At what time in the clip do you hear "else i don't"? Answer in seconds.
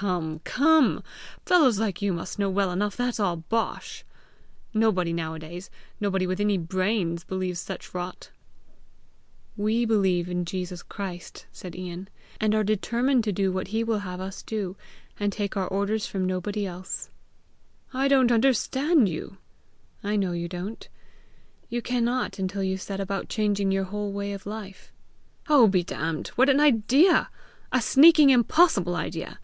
16.64-18.30